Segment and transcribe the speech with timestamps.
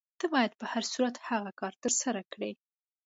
[0.19, 2.51] ته باید په هر صورت هغه کار ترسره کړې.